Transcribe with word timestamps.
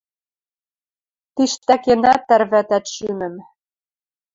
Тиштӓкенӓт 1.35 2.21
тӓрвӓтӓт 2.27 2.85
шӱмӹм... 2.93 3.35